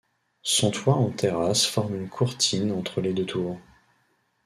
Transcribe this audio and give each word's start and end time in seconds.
Son 0.41 0.71
toit 0.71 0.95
en 0.95 1.11
terrasse 1.11 1.63
forme 1.67 1.95
une 1.95 2.09
courtine 2.09 2.71
entre 2.71 3.01
les 3.01 3.13
deux 3.13 3.27
tours. 3.27 3.59